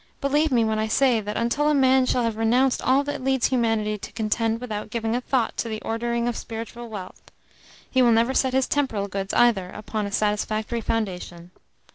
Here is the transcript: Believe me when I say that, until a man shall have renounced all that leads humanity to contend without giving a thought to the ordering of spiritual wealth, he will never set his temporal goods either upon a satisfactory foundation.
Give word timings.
Believe 0.19 0.51
me 0.51 0.65
when 0.65 0.79
I 0.79 0.87
say 0.87 1.21
that, 1.21 1.37
until 1.37 1.69
a 1.69 1.75
man 1.75 2.07
shall 2.07 2.23
have 2.23 2.35
renounced 2.35 2.81
all 2.81 3.03
that 3.03 3.23
leads 3.23 3.49
humanity 3.49 3.99
to 3.99 4.11
contend 4.13 4.59
without 4.59 4.89
giving 4.89 5.15
a 5.15 5.21
thought 5.21 5.55
to 5.57 5.69
the 5.69 5.79
ordering 5.83 6.27
of 6.27 6.35
spiritual 6.35 6.89
wealth, 6.89 7.21
he 7.87 8.01
will 8.01 8.11
never 8.11 8.33
set 8.33 8.53
his 8.53 8.65
temporal 8.67 9.07
goods 9.07 9.31
either 9.35 9.69
upon 9.69 10.07
a 10.07 10.11
satisfactory 10.11 10.81
foundation. 10.81 11.51